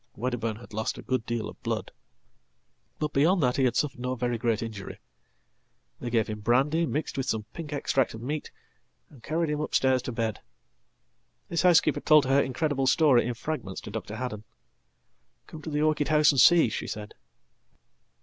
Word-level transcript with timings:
Wedderburn 0.15 0.55
had 0.55 0.73
lost 0.73 0.97
a 0.97 1.03
good 1.03 1.27
deal 1.27 1.47
of 1.47 1.61
blood, 1.61 1.91
but 2.97 3.13
beyond 3.13 3.43
that 3.43 3.57
he 3.57 3.65
had 3.65 3.75
sufferedno 3.75 4.15
very 4.15 4.35
great 4.39 4.63
injury. 4.63 4.99
They 5.99 6.09
gave 6.09 6.25
him 6.25 6.39
brandy 6.39 6.87
mixed 6.87 7.17
with 7.17 7.27
some 7.27 7.43
pink 7.53 7.71
extract 7.71 8.13
ofmeat, 8.13 8.49
and 9.11 9.21
carried 9.21 9.51
him 9.51 9.59
upstairs 9.61 10.01
to 10.01 10.11
bed. 10.11 10.41
His 11.49 11.61
housekeeper 11.61 11.99
told 12.01 12.25
her 12.25 12.41
incrediblestory 12.41 13.21
in 13.27 13.35
fragments 13.35 13.79
to 13.81 13.91
Dr. 13.91 14.15
Haddon. 14.15 14.43
"Come 15.45 15.61
to 15.61 15.69
the 15.69 15.83
orchid 15.83 16.07
house 16.07 16.31
and 16.31 16.41
see," 16.41 16.69
shesaid. 16.69 17.13